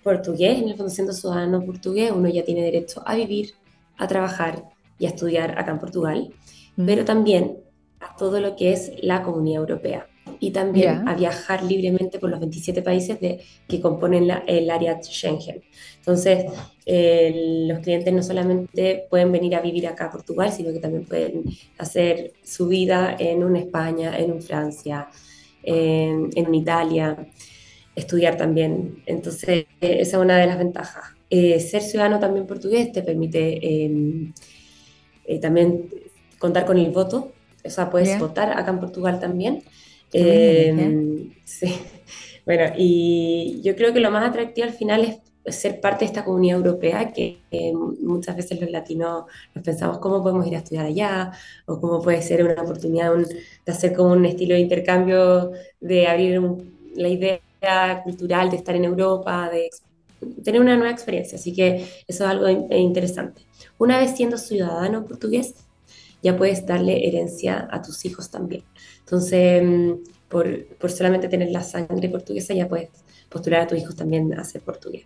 [0.03, 3.53] portugués, en el fondo siendo ciudadano portugués, uno ya tiene derecho a vivir,
[3.97, 4.65] a trabajar
[4.99, 6.33] y a estudiar acá en Portugal,
[6.75, 7.59] pero también
[8.01, 12.39] a todo lo que es la comunidad europea y también a viajar libremente por los
[12.39, 15.61] 27 países de, que componen el área Schengen.
[15.97, 16.45] Entonces,
[16.85, 21.43] los clientes no solamente pueden venir a vivir acá a Portugal, sino que también pueden
[21.77, 25.07] hacer su vida en una España, en una Francia,
[25.63, 27.27] en, en una Italia,
[27.95, 29.01] estudiar también.
[29.05, 31.15] Entonces, esa es una de las ventajas.
[31.29, 34.33] Eh, ser ciudadano también portugués te permite em,
[35.25, 35.89] eh, también
[36.37, 37.31] contar con el voto,
[37.63, 39.63] o sea, puedes votar acá en Portugal también.
[40.11, 41.67] Em, sí.
[42.45, 46.23] Bueno, y yo creo que lo más atractivo al final es ser parte de esta
[46.23, 47.39] comunidad europea que
[48.01, 51.31] muchas veces los latinos nos pensamos cómo podemos ir a estudiar allá
[51.65, 56.41] o cómo puede ser una oportunidad de hacer como un estilo de intercambio, de abrir
[56.95, 57.41] la idea
[58.03, 59.69] cultural de estar en Europa, de
[60.43, 61.37] tener una nueva experiencia.
[61.37, 63.41] Así que eso es algo interesante.
[63.77, 65.55] Una vez siendo ciudadano portugués,
[66.23, 68.63] ya puedes darle herencia a tus hijos también.
[69.05, 69.91] Entonces, mm,
[70.27, 72.89] por, por solamente tener la sangre portuguesa, ya puedes
[73.29, 75.05] postular a tus hijos también a ser portugués.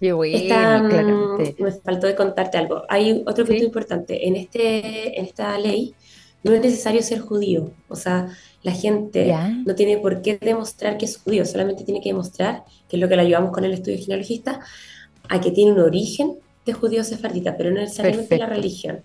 [0.00, 2.82] Qué bueno, mm, Me faltó de contarte algo.
[2.88, 4.26] Hay otro punto importante.
[4.26, 5.94] En, este, en esta ley
[6.42, 7.70] no es necesario ser judío.
[7.88, 8.28] O sea,
[8.62, 9.32] la gente
[9.64, 13.08] no tiene por qué demostrar que es judío, solamente tiene que demostrar, que es lo
[13.08, 14.60] que le ayudamos con el estudio genealogista,
[15.28, 19.02] a que tiene un origen de judío sefardita, pero no necesariamente la religión.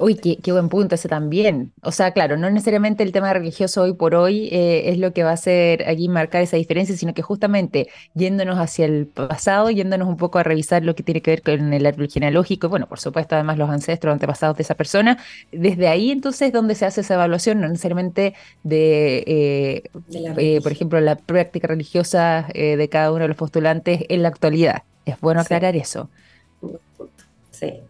[0.00, 1.72] Uy, qué, buen punto ese también.
[1.82, 5.22] O sea, claro, no necesariamente el tema religioso hoy por hoy eh, es lo que
[5.22, 10.08] va a hacer aquí marcar esa diferencia, sino que justamente yéndonos hacia el pasado, yéndonos
[10.08, 12.88] un poco a revisar lo que tiene que ver con el árbol genealógico, y bueno,
[12.88, 15.18] por supuesto, además los ancestros, antepasados de esa persona,
[15.52, 19.82] desde ahí entonces donde se hace esa evaluación, no necesariamente de, eh,
[20.36, 24.82] eh, por ejemplo, la práctica religiosa de cada uno de los postulantes en la actualidad.
[25.04, 26.08] Es bueno aclarar eso.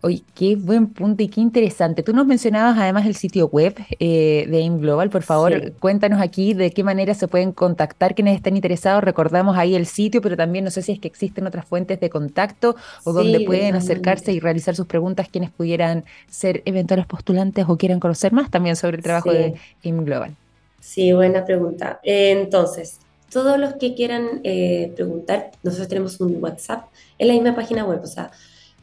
[0.03, 2.03] Oye, qué buen punto y qué interesante.
[2.03, 5.11] Tú nos mencionabas además el sitio web eh, de AIM Global.
[5.11, 9.03] Por favor, cuéntanos aquí de qué manera se pueden contactar quienes estén interesados.
[9.03, 12.11] Recordamos ahí el sitio, pero también no sé si es que existen otras fuentes de
[12.11, 17.77] contacto o donde pueden acercarse y realizar sus preguntas quienes pudieran ser eventuales postulantes o
[17.77, 20.35] quieran conocer más también sobre el trabajo de AIM Global.
[20.81, 22.01] Sí, buena pregunta.
[22.03, 23.01] entonces,
[23.35, 26.85] todos los que quieran eh, preguntar, nosotros tenemos un WhatsApp
[27.19, 28.31] en la misma página web, o sea,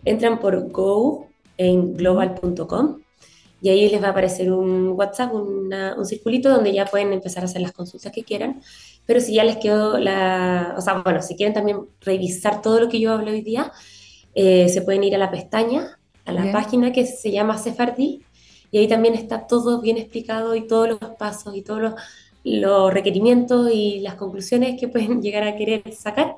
[0.06, 3.02] entran por go en global.com
[3.62, 7.46] y ahí les va a aparecer un WhatsApp, un circulito donde ya pueden empezar a
[7.46, 8.62] hacer las consultas que quieran.
[9.06, 12.90] Pero si ya les quedó la, o sea, bueno, si quieren también revisar todo lo
[12.90, 13.72] que yo hablo hoy día,
[14.34, 18.24] eh, se pueden ir a la pestaña, a la página que se llama Sefardi,
[18.72, 21.94] y ahí también está todo bien explicado y todos los pasos y todos los,
[22.44, 26.36] los requerimientos y las conclusiones que pueden llegar a querer sacar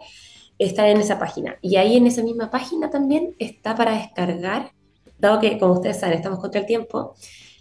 [0.58, 1.58] está en esa página.
[1.62, 4.72] Y ahí en esa misma página también está para descargar,
[5.18, 7.16] dado que, como ustedes saben, estamos contra el tiempo,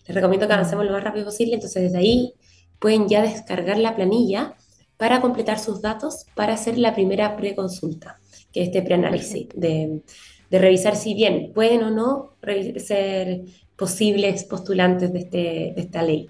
[0.06, 2.34] les recomiendo que avancemos lo más rápido posible, entonces desde ahí
[2.78, 4.54] pueden ya descargar la planilla
[4.96, 8.20] para completar sus datos para hacer la primera preconsulta,
[8.52, 10.02] que es este preanálisis, de,
[10.50, 12.36] de revisar si bien pueden o no
[12.76, 13.42] ser
[13.76, 16.28] posibles postulantes de, este, de esta ley.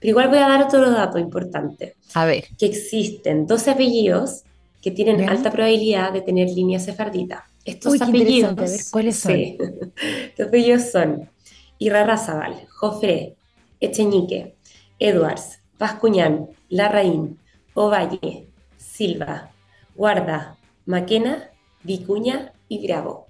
[0.00, 1.96] Pero igual voy a dar otro dato importante.
[2.14, 2.44] A ver.
[2.58, 4.44] Que existen 12 apellidos
[4.80, 7.44] que tienen alta probabilidad de tener línea sefardita.
[7.64, 8.88] Estos apellidos.
[8.90, 9.34] ¿Cuáles son?
[9.34, 9.58] Sí.
[10.28, 11.28] Estos apellidos son
[11.78, 13.36] Irarrázaval, Jofré,
[13.80, 14.54] Echeñique,
[14.98, 17.38] Edwards, Vascuñán, Larraín,
[17.74, 19.50] Ovalle, Silva,
[19.94, 21.50] Guarda, Maquena,
[21.82, 23.29] Vicuña y Bravo.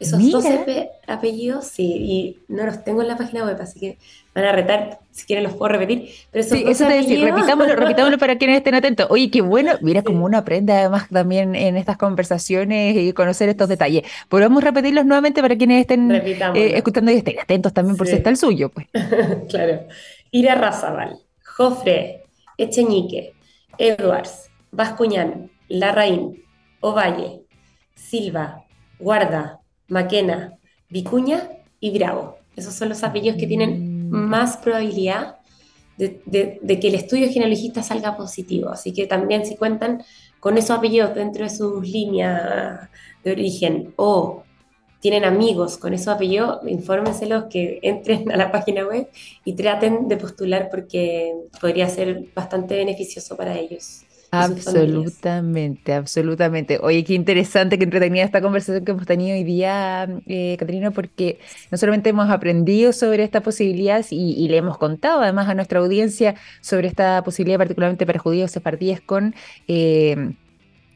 [0.00, 3.98] Esos 12 apellidos, sí, y no los tengo en la página web, así que
[4.34, 6.08] van a retar, si quieren los puedo repetir.
[6.30, 9.06] Pero sí, eso te decir, repitámoslo, repitámoslo para quienes estén atentos.
[9.10, 13.68] Oye, qué bueno, mira cómo uno aprende además también en estas conversaciones y conocer estos
[13.68, 14.04] detalles.
[14.30, 18.30] Podemos repetirlos nuevamente para quienes estén eh, escuchando y estén atentos también por si está
[18.30, 18.70] el suyo.
[18.70, 18.86] pues.
[19.50, 19.82] claro.
[20.30, 22.22] Ira Razabal, Jofre,
[22.56, 23.34] Echeñique,
[23.76, 26.42] Edwards, Vascuñán, Larraín,
[26.80, 27.42] Ovalle,
[27.94, 28.64] Silva,
[28.98, 29.59] Guarda,
[29.90, 30.54] Maquena,
[30.88, 32.38] Vicuña y Bravo.
[32.56, 34.12] Esos son los apellidos que tienen mm.
[34.12, 35.36] más probabilidad
[35.96, 38.70] de, que el estudio genealogista salga positivo.
[38.70, 40.02] Así que también si cuentan
[40.38, 42.88] con esos apellidos dentro de sus líneas
[43.22, 44.44] de origen o
[45.00, 49.08] tienen amigos con esos apellidos, infórmenselos que entren a la página web
[49.44, 54.04] y traten de postular porque podría ser bastante beneficioso para ellos.
[54.32, 56.78] Absolutamente, absolutamente.
[56.82, 61.40] Oye, qué interesante, qué entretenida esta conversación que hemos tenido hoy día, eh, Caterina, porque
[61.70, 66.36] no solamente hemos aprendido sobre esta posibilidad y, le hemos contado además a nuestra audiencia
[66.60, 69.34] sobre esta posibilidad, particularmente para judíos sefardíes con
[69.66, 70.34] eh,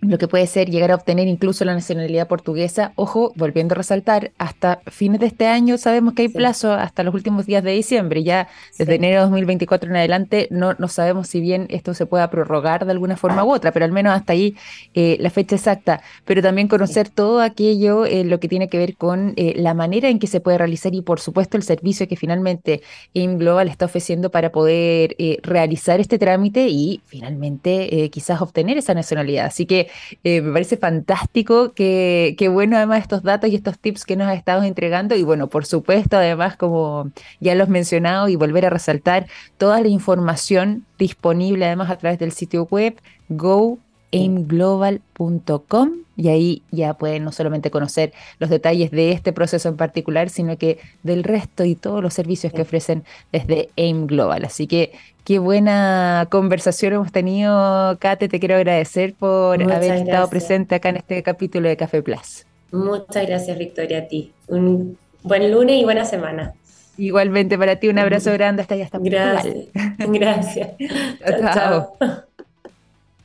[0.09, 2.93] lo que puede ser llegar a obtener incluso la nacionalidad portuguesa.
[2.97, 7.15] Ojo, volviendo a resaltar, hasta fines de este año sabemos que hay plazo hasta los
[7.15, 8.23] últimos días de diciembre.
[8.23, 12.31] Ya desde enero de 2024 en adelante no, no sabemos si bien esto se pueda
[12.31, 14.57] prorrogar de alguna forma u otra, pero al menos hasta ahí
[14.95, 16.03] eh, la fecha exacta.
[16.25, 20.09] Pero también conocer todo aquello, eh, lo que tiene que ver con eh, la manera
[20.09, 22.83] en que se puede realizar y por supuesto el servicio que finalmente
[23.15, 29.47] AIM Global está ofreciendo para poder realizar este trámite y finalmente quizás obtener esa nacionalidad.
[29.47, 29.89] Así que
[30.23, 34.37] eh, me parece fantástico, que, bueno además estos datos y estos tips que nos has
[34.37, 35.17] estado entregando.
[35.17, 39.27] Y bueno, por supuesto además como ya lo has mencionado y volver a resaltar
[39.59, 43.79] toda la información disponible además a través del sitio web go
[44.15, 50.31] aimglobal.com y ahí ya pueden no solamente conocer los detalles de este proceso en particular,
[50.31, 54.45] sino que del resto y todos los servicios que ofrecen desde AIM Global.
[54.45, 54.93] Así que
[55.25, 58.29] qué buena conversación hemos tenido, Kate.
[58.29, 62.47] Te quiero agradecer por haber estado presente acá en este capítulo de Café Plus.
[62.71, 64.33] Muchas gracias, Victoria, a ti.
[64.49, 66.55] Un buen lunes y buena semana.
[66.97, 68.85] Igualmente para ti, un abrazo grande hasta allá.
[68.85, 69.57] Hasta Gracias.
[69.99, 70.71] Gracias.
[71.55, 71.93] chao.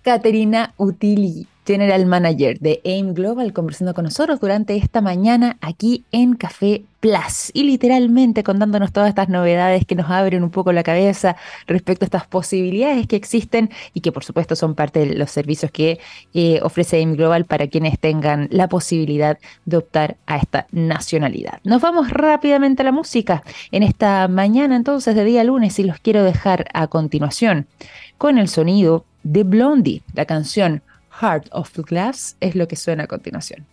[0.01, 6.33] Caterina Utili, General Manager de AIM Global, conversando con nosotros durante esta mañana aquí en
[6.33, 11.35] Café Plus y literalmente contándonos todas estas novedades que nos abren un poco la cabeza
[11.67, 15.71] respecto a estas posibilidades que existen y que por supuesto son parte de los servicios
[15.71, 15.99] que
[16.33, 21.59] eh, ofrece AIM Global para quienes tengan la posibilidad de optar a esta nacionalidad.
[21.63, 25.99] Nos vamos rápidamente a la música en esta mañana entonces de día lunes y los
[25.99, 27.67] quiero dejar a continuación
[28.17, 30.03] con el sonido de Blondie.
[30.13, 30.81] La canción
[31.21, 33.65] Heart of Glass es lo que suena a continuación.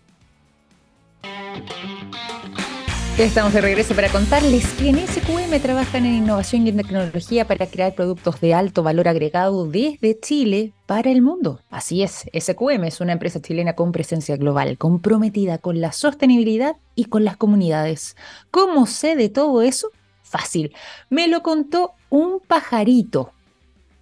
[3.19, 7.67] Estamos de regreso para contarles que en SQM trabajan en innovación y en tecnología para
[7.67, 11.63] crear productos de alto valor agregado desde Chile para el mundo.
[11.71, 17.07] Así es, SQM es una empresa chilena con presencia global, comprometida con la sostenibilidad y
[17.07, 18.17] con las comunidades.
[18.51, 19.89] ¿Cómo sé de todo eso?
[20.21, 20.75] Fácil.
[21.09, 23.33] Me lo contó un pajarito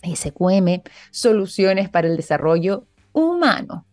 [0.05, 3.87] SQM, soluciones para el desarrollo humano.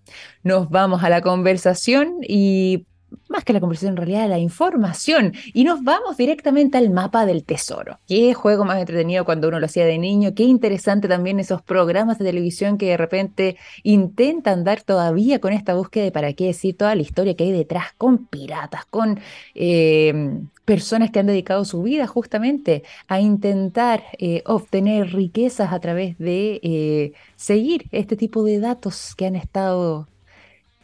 [0.43, 2.87] Nos vamos a la conversación y
[3.29, 5.33] más que la conversación en realidad, la información.
[5.53, 7.99] Y nos vamos directamente al mapa del tesoro.
[8.07, 10.33] Qué juego más entretenido cuando uno lo hacía de niño.
[10.35, 15.73] Qué interesante también esos programas de televisión que de repente intentan dar todavía con esta
[15.73, 19.19] búsqueda de para qué decir toda la historia que hay detrás, con piratas, con
[19.55, 26.17] eh, personas que han dedicado su vida justamente a intentar eh, obtener riquezas a través
[26.17, 30.07] de eh, seguir este tipo de datos que han estado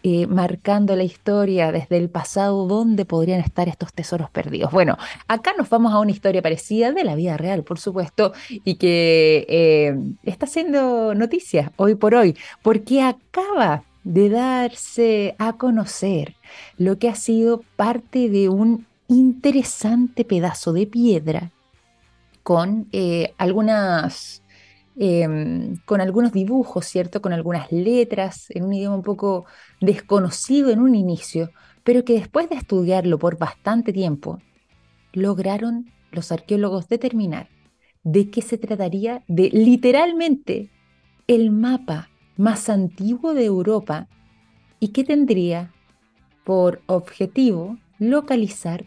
[0.09, 4.71] eh, marcando la historia desde el pasado, dónde podrían estar estos tesoros perdidos.
[4.71, 4.97] Bueno,
[5.27, 9.45] acá nos vamos a una historia parecida de la vida real, por supuesto, y que
[9.49, 16.37] eh, está siendo noticia hoy por hoy, porque acaba de darse a conocer
[16.77, 21.51] lo que ha sido parte de un interesante pedazo de piedra
[22.43, 24.41] con eh, algunas
[24.99, 27.21] em, con algunos dibujos, ¿cierto?
[27.21, 29.45] Con algunas letras, en un idioma un poco
[29.81, 31.51] desconocido en un inicio,
[31.83, 34.39] pero que después de estudiarlo por bastante tiempo,
[35.13, 37.49] lograron los arqueólogos determinar
[38.03, 40.69] de qué se trataría de literalmente
[41.27, 44.07] el mapa más antiguo de Europa
[44.79, 45.73] y que tendría
[46.45, 48.85] por objetivo localizar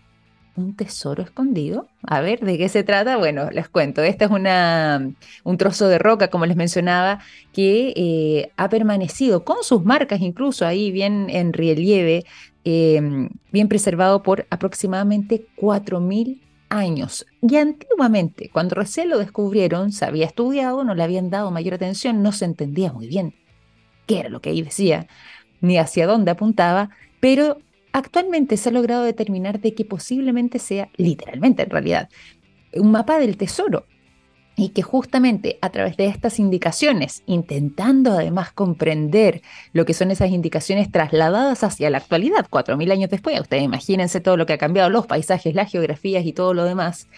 [0.61, 1.88] un tesoro escondido.
[2.02, 3.16] A ver, ¿de qué se trata?
[3.16, 4.02] Bueno, les cuento.
[4.02, 5.12] Este es una,
[5.44, 7.20] un trozo de roca, como les mencionaba,
[7.52, 12.24] que eh, ha permanecido con sus marcas incluso ahí bien en relieve,
[12.64, 17.26] em, bien preservado por aproximadamente 4.000 años.
[17.42, 22.22] Y antiguamente, cuando recién lo descubrieron, se había estudiado, no le habían dado mayor atención,
[22.22, 23.34] no se entendía muy bien
[24.11, 25.06] qué era lo que ahí decía,
[25.61, 26.90] ni hacia dónde apuntaba,
[27.20, 27.58] pero
[27.93, 32.09] Actualmente se ha logrado determinar de que posiblemente sea, literalmente en realidad,
[32.74, 33.84] un mapa del tesoro
[34.57, 39.41] y que justamente a través de estas indicaciones, intentando además comprender
[39.72, 44.20] lo que son esas indicaciones trasladadas hacia la actualidad, cuatro mil años después, ustedes imagínense
[44.20, 47.09] todo lo que ha cambiado, los paisajes, las geografías y todo lo demás,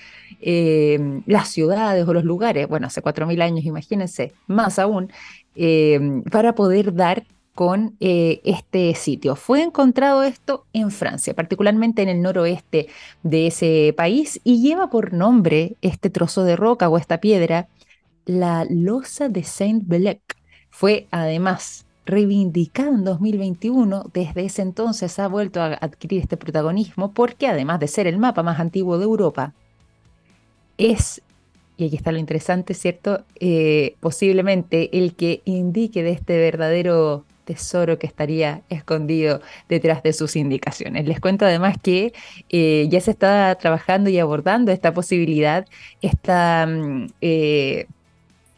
[0.41, 5.11] eh, las ciudades o los lugares, bueno, hace cuatro mil años, imagínense, más aún,
[5.57, 9.37] eh, para poder dar con eh, este sitio.
[9.37, 12.89] Fue encontrado esto en Francia, particularmente en el noroeste
[13.23, 17.69] de ese país, y lleva por nombre este trozo de roca o esta piedra,
[18.25, 20.21] la losa de Saint-Belec.
[20.71, 27.47] Fue además reivindicado en 2021, desde ese entonces ha vuelto a adquirir este protagonismo porque
[27.47, 29.53] además de ser el mapa más antiguo de Europa,
[30.79, 31.23] es,
[31.77, 33.25] y aquí está lo interesante, ¿cierto?
[33.39, 40.37] Eh, posiblemente el que indique de este verdadero tesoro que estaría escondido detrás de sus
[40.37, 41.07] indicaciones.
[41.07, 42.13] Les cuento además que
[42.51, 45.67] eh, ya se está trabajando y abordando esta posibilidad,
[46.01, 47.87] esta mm, eh,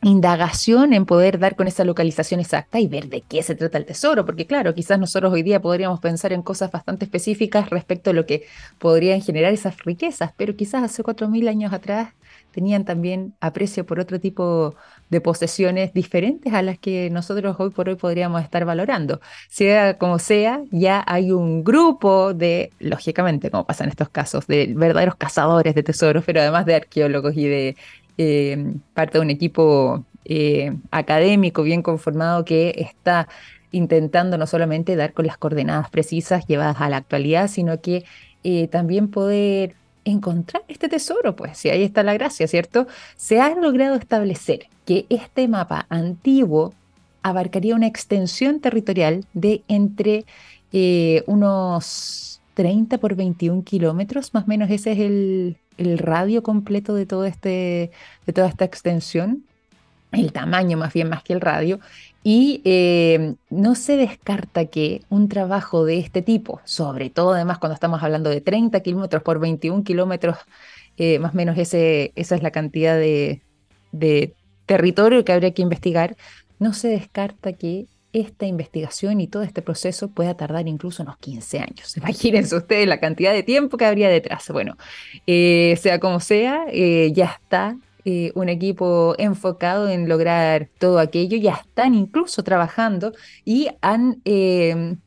[0.05, 3.87] indagación en poder dar con esa localización exacta y ver de qué se trata el
[3.87, 8.13] tesoro, porque claro, quizás nosotros hoy día podríamos pensar en cosas bastante específicas respecto a
[8.13, 8.45] lo que
[8.79, 12.13] podrían generar esas riquezas, pero quizás hace cuatro mil años atrás
[12.53, 14.77] tenían también aprecio por otro tipo
[15.11, 19.21] de posesiones diferentes a las que nosotros hoy por hoy podríamos estar valorando.
[19.49, 24.73] Sea como sea, ya hay un grupo de, lógicamente, como pasa en estos casos, de
[24.75, 27.77] verdaderos cazadores de tesoros, pero además de arqueólogos y de
[28.19, 33.29] eh, parte de un equipo eh, académico bien conformado que está
[33.73, 38.05] intentando no solamente dar con las coordenadas precisas llevadas a la actualidad, sino que
[38.45, 39.75] eh, también poder
[40.05, 42.87] encontrar este tesoro, pues, si ahí está la gracia, ¿cierto?
[43.17, 46.75] Se ha logrado establecer que este mapa antiguo
[47.23, 50.27] abarcaría una extensión territorial de entre
[50.73, 56.95] eh, unos 30 por 21 kilómetros, más o menos ese es el, el radio completo
[56.95, 57.91] de, este,
[58.27, 59.45] de toda esta extensión,
[60.21, 61.81] el tamaño más bien más que el radio,
[62.27, 67.75] y eh, no se descarta que un trabajo de este tipo, sobre todo además cuando
[67.75, 70.39] estamos hablando de 30 kilómetros por 21 kilómetros,
[70.97, 73.43] eh, más o menos ese, esa es la cantidad de,
[74.65, 76.17] territorio que habría que investigar,
[76.59, 77.85] no se descarta que
[78.15, 81.95] esta investigación y todo este proceso pueda tardar incluso unos 15 años.
[81.99, 84.49] Imagínense ustedes la cantidad de tiempo que habría detrás.
[84.49, 84.79] Bueno,
[85.27, 91.55] eh, sea como sea, ya está eh, un equipo enfocado en lograr todo aquello, ya
[91.55, 93.13] están incluso trabajando
[93.45, 94.99] y han em,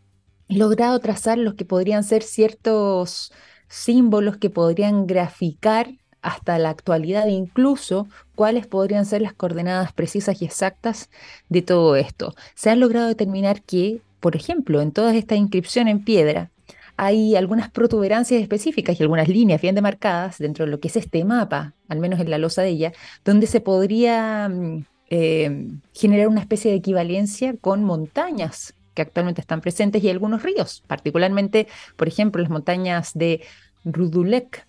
[0.50, 3.32] logrado trazar los que podrían ser ciertos
[3.68, 5.92] símbolos que podrían graficar
[6.22, 11.10] hasta la actualidad incluso cuáles podrían ser las coordenadas precisas y exactas
[11.50, 12.34] de todo esto.
[12.56, 16.52] Se ha logrado determinar que, por ejemplo, en toda esta inscripción en piedra,
[16.98, 21.24] hay algunas protuberancias específicas y algunas líneas bien demarcadas dentro de lo que es este
[21.24, 22.94] mapa, al menos en la losa de ella,
[23.24, 29.62] donde se podría mm, eh, generar una especie de equivalencia con montañas que actualmente están
[29.62, 33.42] presentes y algunos ríos, particularmente, por ejemplo, las montañas de
[33.86, 34.66] Rudulec,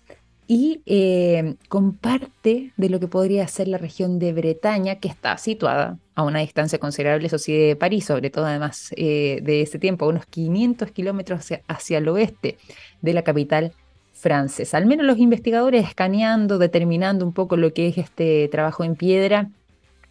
[0.51, 5.99] y eh, comparte de lo que podría ser la región de Bretaña, que está situada
[6.15, 10.07] a una distancia considerable, eso sí, de París, sobre todo además eh, de ese tiempo,
[10.07, 12.57] unos 500 kilómetros hacia, el oeste
[13.03, 13.73] de la capital
[14.11, 14.77] francesa.
[14.77, 19.51] Al menos los investigadores escaneando, determinando un poco lo que es este trabajo en piedra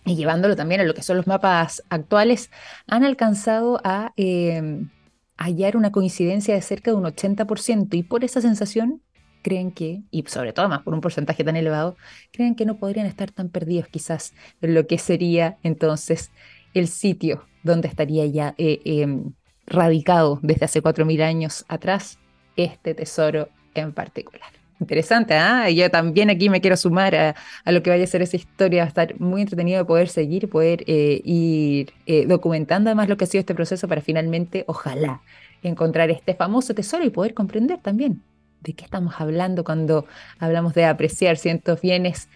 [0.05, 2.53] y llevándolo también a lo que son los mapas actuales,
[2.87, 4.87] han alcanzado a eh,
[5.37, 9.03] hallar una coincidencia de cerca de un 80% y por esa sensación
[9.43, 11.97] creen que, y sobre todo más por un porcentaje tan elevado,
[12.33, 16.31] creen que no podrían estar tan perdidos quizás en lo que sería entonces
[16.75, 19.33] el sitio donde estaría ya eh, em,
[19.67, 22.19] radicado desde hace 4.000 años atrás
[22.57, 24.51] este tesoro en particular.
[24.81, 25.69] Interesante, ¿ah?
[25.71, 27.35] Yo también aquí me quiero sumar a,
[27.67, 30.49] lo que vaya a ser esa historia, va a estar muy entretenido de poder seguir,
[30.49, 35.21] poder eh, ir eh, documentando además lo que ha sido este proceso para finalmente, ojalá,
[35.63, 38.23] encontrar este famoso tesoro y poder comprender también
[38.61, 40.07] de qué estamos hablando cuando
[40.39, 42.29] hablamos de apreciar ciertos bienes,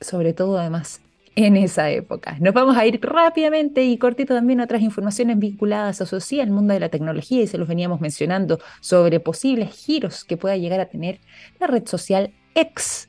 [0.00, 1.00] sobre todo además
[1.36, 2.36] en esa época.
[2.40, 6.50] Nos vamos a ir rápidamente y cortito también a otras informaciones vinculadas a sí, al
[6.50, 10.80] mundo de la tecnología y se los veníamos mencionando sobre posibles giros que pueda llegar
[10.80, 11.20] a tener
[11.58, 13.08] la red social X.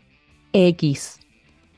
[0.54, 1.20] X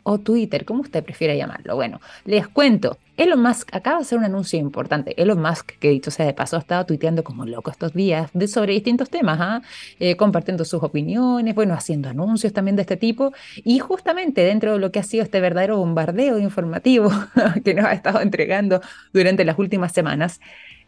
[0.10, 1.76] o Twitter, como usted prefiera llamarlo.
[1.76, 2.98] Bueno, les cuento.
[3.18, 5.22] Elon Musk acaba de hacer un anuncio importante.
[5.22, 8.72] Elon Musk, que dicho sea de paso, ha estado tuiteando como loco estos días sobre
[8.72, 9.62] distintos temas, ¿ah?
[10.00, 13.34] eh, compartiendo sus opiniones, bueno, haciendo anuncios también de este tipo.
[13.66, 17.12] Y justamente dentro de lo que ha sido este verdadero bombardeo informativo
[17.66, 18.80] que nos ha estado entregando
[19.12, 20.40] durante las últimas semanas,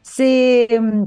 [0.01, 1.03] se mm,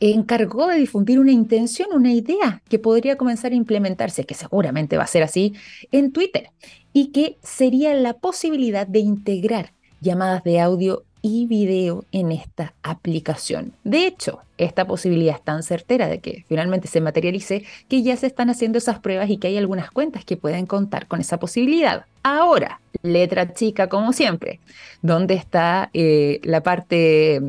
[0.00, 5.04] encargó de difundir una intención, una idea que podría comenzar a implementarse, que seguramente va
[5.04, 5.54] a ser así,
[5.90, 6.50] en Twitter,
[6.92, 13.72] y que sería la posibilidad de integrar llamadas de audio y video en esta aplicación.
[13.84, 18.26] De hecho, esta posibilidad es tan certera de que finalmente se materialice que ya se
[18.26, 22.04] están haciendo esas pruebas y que hay algunas cuentas que pueden contar con esa posibilidad.
[22.22, 24.60] Ahora, letra chica como siempre,
[25.02, 27.40] ¿dónde está eh, la parte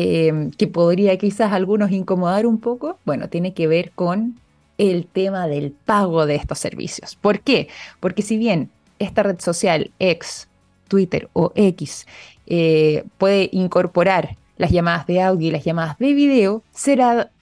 [0.00, 4.38] Em, que podría quizás a algunos incomodar un poco, bueno, tiene que ver con
[4.78, 7.16] el tema del pago de estos servicios.
[7.16, 7.66] ¿Por qué?
[7.98, 8.70] Porque si bien
[9.00, 10.46] esta red social X,
[10.86, 12.06] Twitter o X
[12.46, 17.32] eh, puede incorporar las llamadas de audio y las llamadas de video, será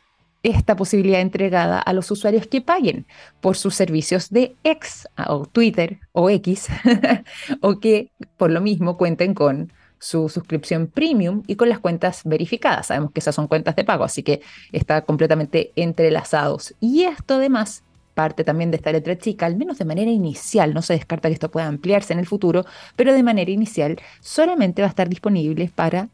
[0.43, 3.05] esta posibilidad entregada a los usuarios que paguen
[3.43, 6.69] por sus servicios de X o Twitter o X
[7.61, 12.89] o que por lo mismo cuenten con su suscripción premium y con las cuentas verificadas.
[12.89, 14.41] Sabemos que esas son cuentas de pago, así que
[14.73, 16.75] está completamente entrelazados.
[16.81, 17.83] Y esto además
[18.17, 21.35] parte también de esta letra chica, al menos de manera inicial, no se descarta que
[21.35, 22.65] esto pueda ampliarse en el futuro,
[22.97, 26.09] pero de manera inicial solamente va a estar disponible para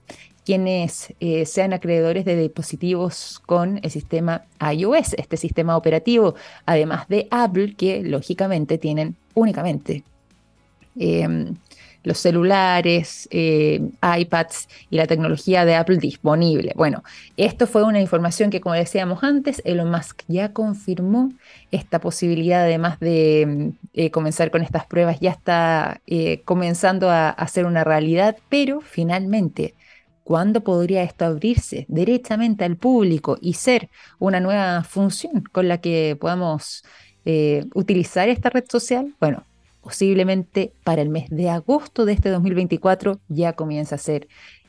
[0.44, 6.34] quienes eh, sean acreedores de dispositivos con el sistema iOS, este sistema operativo,
[6.66, 10.02] además de Apple, que lógicamente tienen únicamente
[10.98, 11.54] em,
[12.04, 16.72] los celulares, eh, iPads y la tecnología de Apple disponible.
[16.76, 17.02] Bueno,
[17.36, 21.32] esto fue una información que, como decíamos antes, Elon Musk ya confirmó
[21.70, 27.48] esta posibilidad, además de eh, comenzar con estas pruebas, ya está eh, comenzando a, a
[27.48, 29.74] ser una realidad, pero finalmente
[30.24, 33.90] ¿Cuándo podría esto abrirse derechamente al público y ser
[34.20, 36.84] una nueva función con la que podamos
[37.74, 39.14] utilizar esta red social?
[39.18, 39.44] Bueno,
[39.82, 44.28] posiblemente para el mes de agosto de este 2024 ya comienza a ser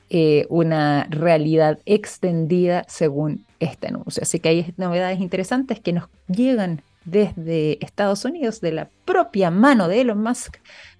[0.09, 4.23] eh, una realidad extendida según este anuncio.
[4.23, 9.87] Así que hay novedades interesantes que nos llegan desde Estados Unidos, de la propia mano
[9.87, 10.57] de Elon Musk,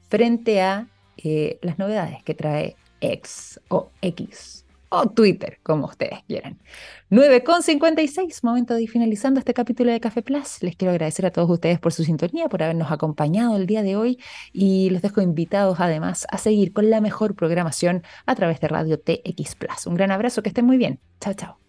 [0.09, 0.87] frente a
[1.17, 4.62] eh, las novedades que trae X o X
[4.93, 6.59] o Twitter, como ustedes quieran.
[7.09, 10.61] 9.56, momento de ir finalizando este capítulo de Café Plus.
[10.61, 13.95] Les quiero agradecer a todos ustedes por su sintonía, por habernos acompañado el día de
[13.95, 14.19] hoy
[14.51, 18.99] y los dejo invitados además a seguir con la mejor programación a través de Radio
[18.99, 19.87] TX Plus.
[19.87, 20.99] Un gran abrazo, que estén muy bien.
[21.19, 21.62] Chao, chao.